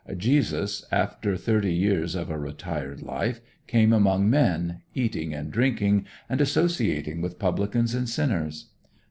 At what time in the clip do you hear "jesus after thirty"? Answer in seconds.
0.17-1.75